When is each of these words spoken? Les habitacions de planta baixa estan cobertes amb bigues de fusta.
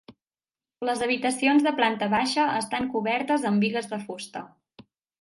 Les 0.89 1.03
habitacions 1.07 1.69
de 1.69 1.75
planta 1.81 2.09
baixa 2.15 2.49
estan 2.65 2.91
cobertes 2.97 3.49
amb 3.53 3.67
bigues 3.67 3.95
de 3.97 4.05
fusta. 4.11 4.47